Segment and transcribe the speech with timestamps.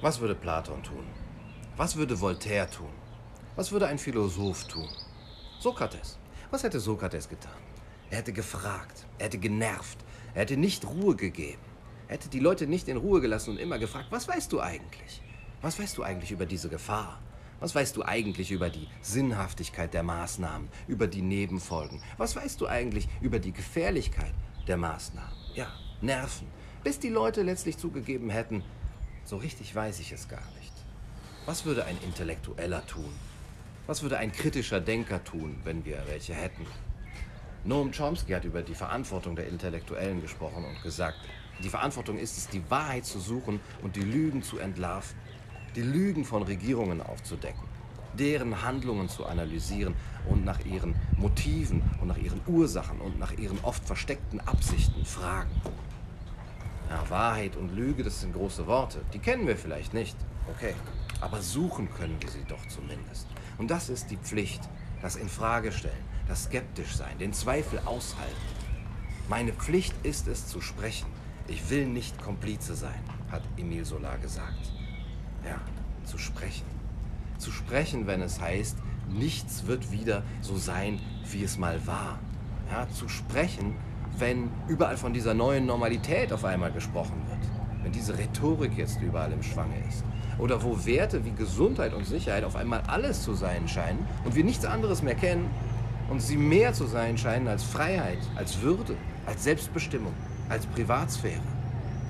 [0.00, 1.04] Was würde Platon tun?
[1.76, 2.92] Was würde Voltaire tun?
[3.56, 4.88] Was würde ein Philosoph tun?
[5.58, 6.18] Sokrates.
[6.52, 7.60] Was hätte Sokrates getan?
[8.08, 9.98] Er hätte gefragt, er hätte genervt,
[10.34, 11.60] er hätte nicht Ruhe gegeben.
[12.06, 15.20] Er hätte die Leute nicht in Ruhe gelassen und immer gefragt, was weißt du eigentlich?
[15.62, 17.20] Was weißt du eigentlich über diese Gefahr?
[17.58, 22.00] Was weißt du eigentlich über die Sinnhaftigkeit der Maßnahmen, über die Nebenfolgen?
[22.18, 24.32] Was weißt du eigentlich über die Gefährlichkeit
[24.68, 25.36] der Maßnahmen?
[25.54, 26.46] Ja, Nerven.
[26.84, 28.62] Bis die Leute letztlich zugegeben hätten,
[29.28, 30.72] so richtig weiß ich es gar nicht.
[31.44, 33.12] Was würde ein Intellektueller tun?
[33.86, 36.66] Was würde ein kritischer Denker tun, wenn wir welche hätten?
[37.64, 41.18] Noam Chomsky hat über die Verantwortung der Intellektuellen gesprochen und gesagt,
[41.62, 45.16] die Verantwortung ist es, die Wahrheit zu suchen und die Lügen zu entlarven
[45.76, 47.62] die Lügen von Regierungen aufzudecken,
[48.18, 49.94] deren Handlungen zu analysieren
[50.28, 55.50] und nach ihren Motiven und nach ihren Ursachen und nach ihren oft versteckten Absichten fragen.
[56.88, 59.00] Ja, Wahrheit und Lüge, das sind große Worte.
[59.12, 60.16] Die kennen wir vielleicht nicht.
[60.48, 60.74] Okay.
[61.20, 63.26] Aber suchen können wir sie doch zumindest.
[63.58, 64.68] Und das ist die Pflicht.
[65.02, 68.34] Das Infragestellen, das skeptisch sein, den Zweifel aushalten.
[69.28, 71.06] Meine Pflicht ist es zu sprechen.
[71.46, 74.72] Ich will nicht Komplize sein, hat Emile Solar gesagt.
[75.44, 75.60] Ja,
[76.04, 76.66] zu sprechen.
[77.38, 78.76] Zu sprechen, wenn es heißt,
[79.08, 82.18] nichts wird wieder so sein, wie es mal war.
[82.70, 83.76] Ja, zu sprechen,
[84.18, 87.38] wenn überall von dieser neuen Normalität auf einmal gesprochen wird.
[87.82, 90.04] Wenn diese Rhetorik jetzt überall im Schwange ist.
[90.38, 94.44] Oder wo Werte wie Gesundheit und Sicherheit auf einmal alles zu sein scheinen und wir
[94.44, 95.48] nichts anderes mehr kennen
[96.10, 98.94] und sie mehr zu sein scheinen als Freiheit, als Würde,
[99.26, 100.12] als Selbstbestimmung,
[100.48, 101.40] als Privatsphäre.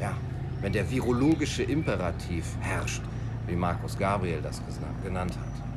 [0.00, 0.12] Ja,
[0.60, 3.02] wenn der virologische Imperativ herrscht,
[3.46, 4.62] wie Markus Gabriel das
[5.02, 5.67] genannt hat.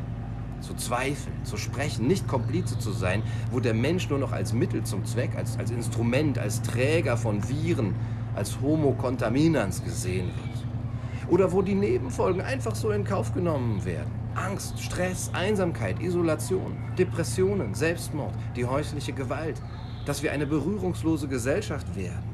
[0.62, 4.84] Zu zweifeln, zu sprechen, nicht Komplize zu sein, wo der Mensch nur noch als Mittel
[4.84, 7.96] zum Zweck, als, als Instrument, als Träger von Viren,
[8.36, 11.32] als Homo contaminans gesehen wird.
[11.32, 14.12] Oder wo die Nebenfolgen einfach so in Kauf genommen werden.
[14.36, 19.62] Angst, Stress, Einsamkeit, Isolation, Depressionen, Selbstmord, die häusliche Gewalt,
[20.06, 22.32] dass wir eine berührungslose Gesellschaft werden.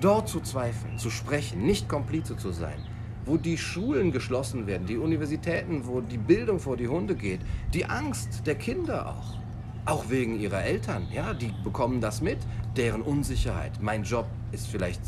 [0.00, 2.78] Dort zu zweifeln, zu sprechen, nicht Komplize zu sein,
[3.24, 7.40] wo die Schulen geschlossen werden, die Universitäten, wo die Bildung vor die Hunde geht,
[7.72, 9.38] die Angst der Kinder auch.
[9.84, 12.38] Auch wegen ihrer Eltern, ja, die bekommen das mit,
[12.76, 13.72] deren Unsicherheit.
[13.80, 15.00] Mein Job ist vielleicht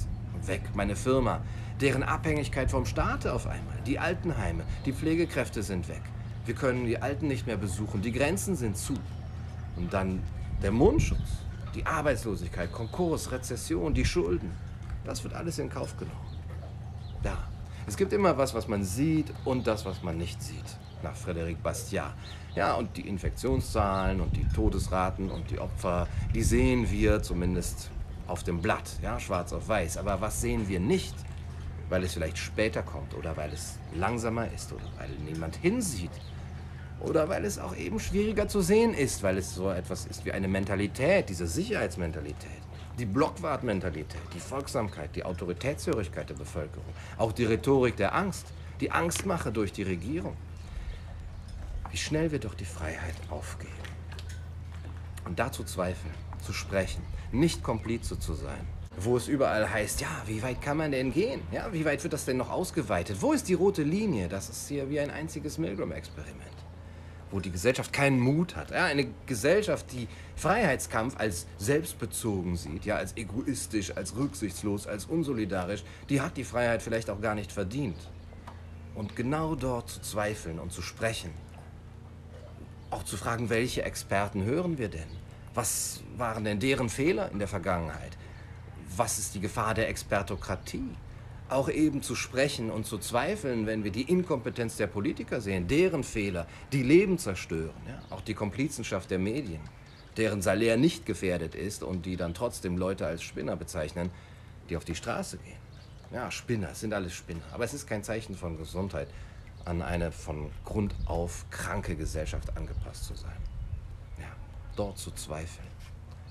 [0.47, 1.41] weg, meine Firma,
[1.81, 6.03] deren Abhängigkeit vom Staate auf einmal, die Altenheime, die Pflegekräfte sind weg.
[6.47, 8.95] Wir können die Alten nicht mehr besuchen, die Grenzen sind zu.
[9.77, 10.23] Und dann
[10.63, 11.39] der Mundschutz,
[11.75, 14.51] die Arbeitslosigkeit, Konkurs, Rezession, die Schulden.
[15.05, 16.24] Das wird alles in Kauf genommen.
[17.87, 20.65] Es gibt immer was, was man sieht und das, was man nicht sieht,
[21.03, 22.15] nach Frédéric Bastiat.
[22.55, 27.91] Ja, und die Infektionszahlen und die Todesraten und die Opfer, die sehen wir zumindest
[28.27, 29.99] auf dem Blatt, ja, schwarz auf weiß.
[29.99, 31.15] Aber was sehen wir nicht?
[31.91, 36.11] Weil es vielleicht später kommt oder weil es langsamer ist oder weil niemand hinsieht.
[37.01, 40.33] Oder weil es auch eben schwieriger zu sehen ist, weil es so etwas ist wie
[40.33, 42.63] eine Mentalität, diese Sicherheitsmentalität.
[42.99, 46.87] Die Blockwartmentalität, die Folgsamkeit, die Autoritätshörigkeit der Bevölkerung,
[47.19, 48.47] auch die Rhetorik der Angst,
[48.81, 50.37] die Angstmache durch die Regierung.
[51.91, 53.73] Wie schnell wird doch die Freiheit aufgehen.
[55.25, 57.03] Und dazu zweifeln, zu sprechen,
[57.33, 58.65] nicht Komplize zu sein.
[58.97, 61.41] Wo es überall heißt, ja, wie weit kann man denn gehen?
[61.51, 63.17] Ja, wie weit wird das denn noch ausgeweitet?
[63.21, 64.29] Wo ist die rote Linie?
[64.29, 66.54] Das ist hier wie ein einziges Milgram-Experiment
[67.35, 68.71] wo die Gesellschaft keinen Mut hat.
[68.71, 70.07] Ja, eine Gesellschaft, die
[70.37, 76.81] Freiheitskampf als selbstbezogen sieht, ja, als egoistisch, als rücksichtslos, als unsolidarisch, die hat die Freiheit
[76.81, 77.99] vielleicht auch gar nicht verdient.
[78.95, 81.31] Und genau dort zu zweifeln und zu sprechen,
[82.91, 85.11] auch zu fragen, welche Experten hören wir denn?
[85.55, 88.17] Was waren denn deren Fehler in der Vergangenheit?
[88.97, 90.95] Was ist die Gefahr der Expertokratie?
[91.49, 96.03] Auch eben zu sprechen und zu zweifeln, wenn wir die Inkompetenz der Politiker sehen, deren
[96.03, 98.01] Fehler, die Leben zerstören, ja?
[98.11, 99.61] auch die Komplizenschaft der Medien,
[100.17, 104.11] deren Salär nicht gefährdet ist und die dann trotzdem Leute als Spinner bezeichnen,
[104.69, 105.59] die auf die Straße gehen.
[106.13, 107.43] Ja, Spinner, es sind alles Spinner.
[107.53, 109.09] Aber es ist kein Zeichen von Gesundheit,
[109.65, 113.37] an eine von Grund auf kranke Gesellschaft angepasst zu sein.
[114.19, 114.29] Ja,
[114.77, 115.67] dort zu zweifeln,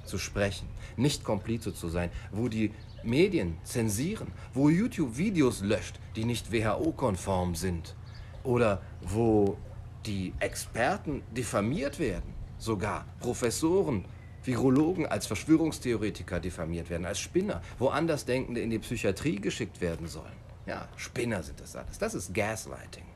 [0.06, 0.68] zu sprechen,
[0.98, 2.72] nicht Komplize zu sein, wo die
[3.04, 7.96] Medien zensieren, wo YouTube Videos löscht, die nicht WHO-konform sind
[8.44, 9.58] oder wo
[10.06, 14.06] die Experten diffamiert werden, sogar Professoren,
[14.44, 20.34] Virologen als Verschwörungstheoretiker diffamiert werden, als Spinner, wo Andersdenkende in die Psychiatrie geschickt werden sollen.
[20.66, 21.98] Ja, Spinner sind das alles.
[21.98, 23.13] Das ist Gaslighting.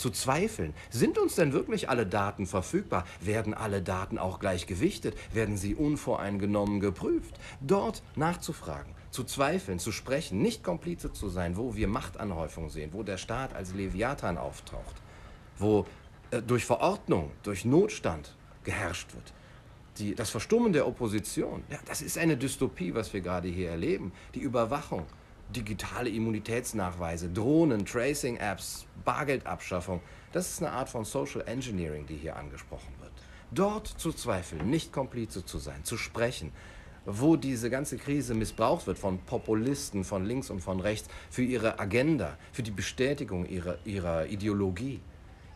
[0.00, 3.04] Zu zweifeln, sind uns denn wirklich alle Daten verfügbar?
[3.20, 5.14] Werden alle Daten auch gleich gewichtet?
[5.34, 7.34] Werden sie unvoreingenommen geprüft?
[7.60, 13.02] Dort nachzufragen, zu zweifeln, zu sprechen, nicht Komplize zu sein, wo wir Machtanhäufung sehen, wo
[13.02, 14.96] der Staat als Leviathan auftaucht,
[15.58, 15.84] wo
[16.30, 19.34] äh, durch Verordnung, durch Notstand geherrscht wird.
[19.98, 24.12] Die, das Verstummen der Opposition, ja, das ist eine Dystopie, was wir gerade hier erleben.
[24.34, 25.04] Die Überwachung,
[25.52, 30.00] digitale Immunitätsnachweise, Drohnen, Tracing-Apps, Bargeldabschaffung,
[30.32, 33.12] das ist eine Art von Social Engineering, die hier angesprochen wird.
[33.50, 36.52] Dort zu zweifeln, nicht Komplize zu sein, zu sprechen,
[37.04, 41.80] wo diese ganze Krise missbraucht wird von Populisten von links und von rechts für ihre
[41.80, 45.00] Agenda, für die Bestätigung ihrer, ihrer Ideologie.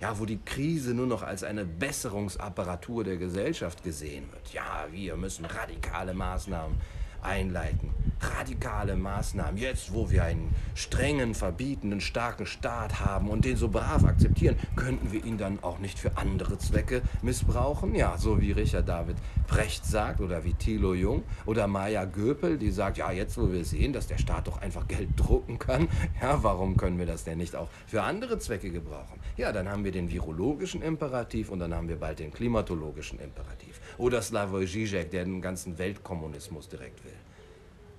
[0.00, 4.52] Ja, wo die Krise nur noch als eine Besserungsapparatur der Gesellschaft gesehen wird.
[4.52, 6.76] Ja, wir müssen radikale Maßnahmen
[7.24, 7.90] einleiten.
[8.20, 14.04] Radikale Maßnahmen, jetzt wo wir einen strengen, verbietenden, starken Staat haben und den so brav
[14.04, 17.94] akzeptieren, könnten wir ihn dann auch nicht für andere Zwecke missbrauchen?
[17.94, 19.16] Ja, so wie Richard David
[19.46, 23.64] Brecht sagt oder wie Thilo Jung oder Maya Göpel, die sagt, ja, jetzt wo wir
[23.64, 25.88] sehen, dass der Staat doch einfach Geld drucken kann,
[26.22, 29.20] ja, warum können wir das denn nicht auch für andere Zwecke gebrauchen?
[29.36, 33.80] Ja, dann haben wir den virologischen Imperativ und dann haben wir bald den klimatologischen Imperativ.
[33.98, 37.13] Oder Slavoj Žižek, der den ganzen Weltkommunismus direkt will.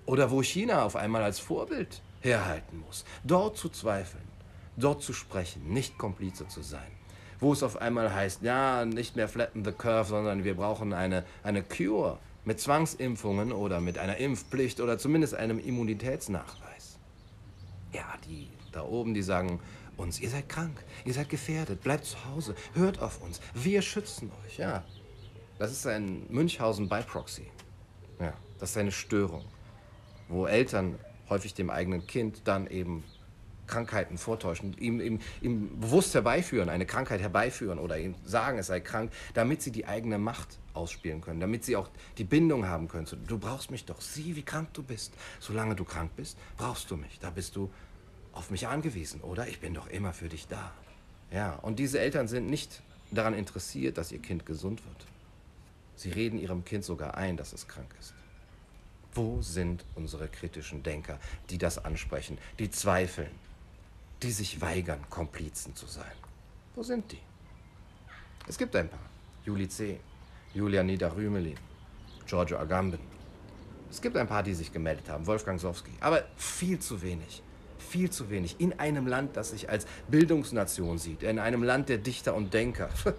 [0.05, 3.05] Oder wo China auf einmal als Vorbild herhalten muss.
[3.23, 4.23] Dort zu zweifeln,
[4.77, 6.91] dort zu sprechen, nicht Komplize zu sein.
[7.39, 11.25] Wo es auf einmal heißt, ja, nicht mehr flatten the curve, sondern wir brauchen eine,
[11.43, 16.97] eine Cure mit Zwangsimpfungen oder mit einer Impfpflicht oder zumindest einem Immunitätsnachweis.
[17.91, 19.59] Ja, die da oben, die sagen
[19.97, 24.31] uns, ihr seid krank, ihr seid gefährdet, bleibt zu Hause, hört auf uns, wir schützen
[24.45, 24.57] euch.
[24.57, 24.83] Ja,
[25.57, 27.47] das ist ein Münchhausen by Proxy.
[28.19, 29.45] Ja, das ist eine Störung
[30.27, 30.97] wo Eltern
[31.29, 33.03] häufig dem eigenen Kind dann eben
[33.67, 38.79] Krankheiten vortäuschen, ihm, ihm, ihm bewusst herbeiführen, eine Krankheit herbeiführen oder ihm sagen, es sei
[38.79, 43.07] krank, damit sie die eigene Macht ausspielen können, damit sie auch die Bindung haben können.
[43.27, 45.13] Du brauchst mich doch, sieh, wie krank du bist.
[45.39, 47.19] Solange du krank bist, brauchst du mich.
[47.19, 47.71] Da bist du
[48.33, 49.47] auf mich angewiesen, oder?
[49.47, 50.73] Ich bin doch immer für dich da.
[51.31, 52.81] Ja, und diese Eltern sind nicht
[53.11, 55.07] daran interessiert, dass ihr Kind gesund wird.
[55.95, 58.13] Sie reden ihrem Kind sogar ein, dass es krank ist.
[59.15, 61.19] Wo sind unsere kritischen Denker,
[61.49, 63.31] die das ansprechen, die zweifeln,
[64.21, 66.11] die sich weigern, Komplizen zu sein?
[66.75, 67.21] Wo sind die?
[68.45, 68.99] Es gibt ein paar.
[69.45, 69.99] Juli C.,
[70.53, 71.57] Julia Niederrümelin,
[72.27, 72.99] Giorgio Agamben.
[73.89, 75.91] Es gibt ein paar, die sich gemeldet haben, Wolfgang Sowski.
[76.01, 77.41] Aber viel zu wenig.
[77.79, 78.59] Viel zu wenig.
[78.59, 82.89] In einem Land, das sich als Bildungsnation sieht, in einem Land der Dichter und Denker.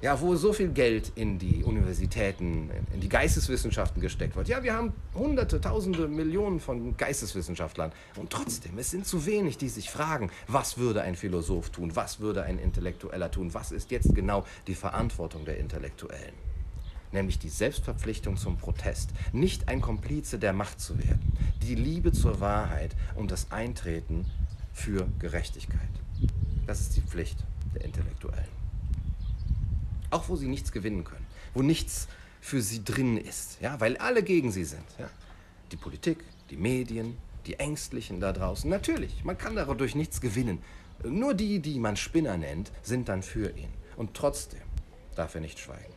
[0.00, 4.48] ja, wo so viel Geld in die Universitäten, in die Geisteswissenschaften gesteckt wird.
[4.48, 7.92] Ja, wir haben hunderte, tausende, Millionen von Geisteswissenschaftlern.
[8.16, 12.20] Und trotzdem, es sind zu wenig, die sich fragen, was würde ein Philosoph tun, was
[12.20, 16.34] würde ein Intellektueller tun, was ist jetzt genau die Verantwortung der Intellektuellen.
[17.10, 22.40] Nämlich die Selbstverpflichtung zum Protest, nicht ein Komplize der Macht zu werden, die Liebe zur
[22.40, 24.26] Wahrheit und das Eintreten
[24.72, 25.80] für Gerechtigkeit.
[26.66, 27.38] Das ist die Pflicht
[27.74, 28.57] der Intellektuellen.
[30.10, 32.08] Auch wo sie nichts gewinnen können, wo nichts
[32.40, 34.84] für sie drin ist, ja, weil alle gegen sie sind.
[34.98, 35.10] Ja.
[35.72, 36.18] Die Politik,
[36.50, 38.68] die Medien, die Ängstlichen da draußen.
[38.70, 40.62] Natürlich, man kann dadurch nichts gewinnen.
[41.04, 43.72] Nur die, die man Spinner nennt, sind dann für ihn.
[43.96, 44.62] Und trotzdem
[45.14, 45.94] darf er nicht schweigen.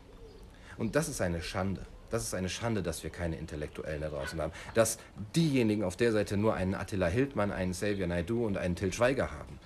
[0.78, 1.86] Und das ist eine Schande.
[2.10, 4.52] Das ist eine Schande, dass wir keine Intellektuellen da draußen haben.
[4.74, 4.98] Dass
[5.36, 9.32] diejenigen auf der Seite nur einen Attila Hildmann, einen Xavier Naidu und einen Till Schweiger
[9.32, 9.60] haben.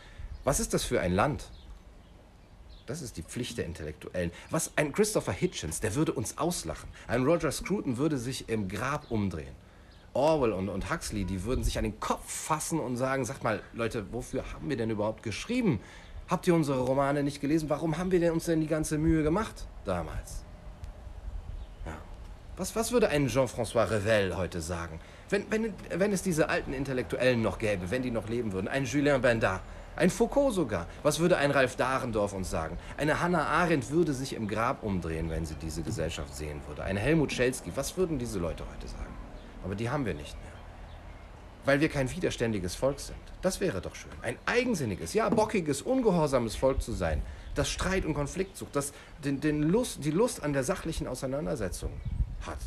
[0.44, 1.50] Was ist das für ein Land?
[2.86, 4.32] Das ist die Pflicht der Intellektuellen.
[4.52, 6.90] Was ein Christopher Hitchens, der würde uns auslachen.
[7.08, 9.56] Ein Roger Scruton würde sich im Grab umdrehen.
[10.14, 13.62] Orwell und, und Huxley, die würden sich an den Kopf fassen und sagen, sagt mal,
[13.74, 15.80] Leute, wofür haben wir denn überhaupt geschrieben?
[16.30, 17.70] Habt ihr unsere Romane nicht gelesen?
[17.70, 20.44] Warum haben wir denn uns denn die ganze Mühe gemacht damals?
[21.86, 21.94] Ja.
[22.56, 25.00] Was, was würde ein Jean-François Revel heute sagen?
[25.30, 28.86] Wenn, wenn, wenn es diese alten Intellektuellen noch gäbe, wenn die noch leben würden, ein
[28.86, 29.62] Julien Bendard,
[29.96, 30.88] ein Foucault sogar.
[31.04, 32.78] Was würde ein Ralf Dahrendorf uns sagen?
[32.98, 36.84] Eine Hannah Arendt würde sich im Grab umdrehen, wenn sie diese Gesellschaft sehen würde.
[36.84, 37.72] Ein Helmut Schelsky.
[37.76, 39.14] Was würden diese Leute heute sagen?
[39.64, 40.52] Aber die haben wir nicht mehr.
[41.66, 43.18] Weil wir kein widerständiges Volk sind.
[43.42, 44.12] Das wäre doch schön.
[44.22, 47.22] Ein eigensinniges, ja, bockiges, ungehorsames Volk zu sein,
[47.56, 51.92] das Streit und Konflikt sucht, das den, den Lust, die Lust an der sachlichen Auseinandersetzung
[52.46, 52.60] hat.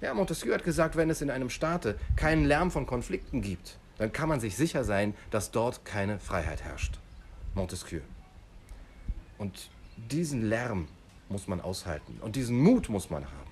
[0.00, 4.12] Ja, Montesquieu hat gesagt, wenn es in einem Staate keinen Lärm von Konflikten gibt, dann
[4.12, 6.98] kann man sich sicher sein, dass dort keine Freiheit herrscht.
[7.54, 8.00] Montesquieu.
[9.38, 10.88] Und diesen Lärm
[11.28, 13.50] muss man aushalten und diesen Mut muss man haben.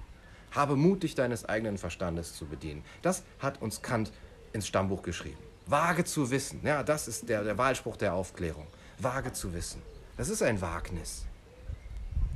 [0.52, 2.84] Habe Mut, dich deines eigenen Verstandes zu bedienen.
[3.02, 4.12] Das hat uns Kant
[4.52, 5.38] ins Stammbuch geschrieben.
[5.66, 6.60] Wage zu wissen.
[6.64, 8.66] Ja, das ist der, der Wahlspruch der Aufklärung.
[8.98, 9.82] Wage zu wissen.
[10.16, 11.24] Das ist ein Wagnis.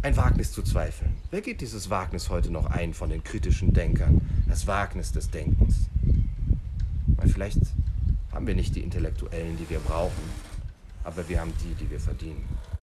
[0.02, 1.16] Ein Wagnis zu zweifeln.
[1.30, 4.20] Wer geht dieses Wagnis heute noch ein von den kritischen Denkern?
[4.48, 5.88] Das Wagnis des Denkens.
[7.16, 7.60] Weil vielleicht
[8.34, 10.24] haben wir nicht die Intellektuellen, die wir brauchen,
[11.04, 12.44] aber wir haben die, die wir verdienen.